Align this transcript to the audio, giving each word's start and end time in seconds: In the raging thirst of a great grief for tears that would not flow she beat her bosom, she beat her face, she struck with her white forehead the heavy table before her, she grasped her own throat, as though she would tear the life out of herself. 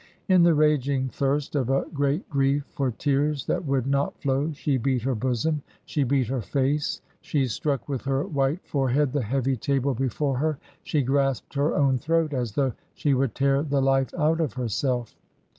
In 0.27 0.41
the 0.41 0.55
raging 0.55 1.09
thirst 1.09 1.55
of 1.55 1.69
a 1.69 1.85
great 1.93 2.27
grief 2.27 2.65
for 2.71 2.89
tears 2.89 3.45
that 3.45 3.65
would 3.65 3.85
not 3.85 4.19
flow 4.19 4.51
she 4.51 4.77
beat 4.77 5.03
her 5.03 5.13
bosom, 5.13 5.61
she 5.85 6.03
beat 6.03 6.25
her 6.25 6.41
face, 6.41 7.03
she 7.21 7.45
struck 7.45 7.87
with 7.87 8.01
her 8.05 8.23
white 8.25 8.65
forehead 8.65 9.13
the 9.13 9.21
heavy 9.21 9.55
table 9.55 9.93
before 9.93 10.39
her, 10.39 10.57
she 10.81 11.03
grasped 11.03 11.53
her 11.53 11.75
own 11.75 11.99
throat, 11.99 12.33
as 12.33 12.53
though 12.53 12.73
she 12.95 13.13
would 13.13 13.35
tear 13.35 13.61
the 13.61 13.79
life 13.79 14.11
out 14.15 14.41
of 14.41 14.53
herself. 14.53 15.15